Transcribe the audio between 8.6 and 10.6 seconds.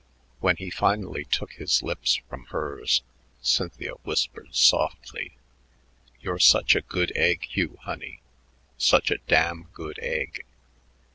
such a damn good egg."